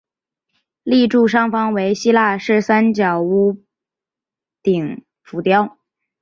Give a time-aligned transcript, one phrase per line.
[0.81, 3.61] 立柱上方为希腊式三角屋
[4.63, 5.77] 顶浮雕。